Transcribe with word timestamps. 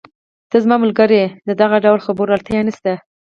ته 0.49 0.57
زما 0.63 0.75
ملګری 0.83 1.17
یې، 1.21 1.27
د 1.47 1.49
دغه 1.61 1.77
ډول 1.85 1.99
خبرو 2.05 2.33
اړتیا 2.37 2.59
نشته. 2.67 2.93